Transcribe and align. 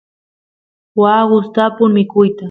waa 1.01 1.23
gustapun 1.29 1.89
mikuyta 1.97 2.39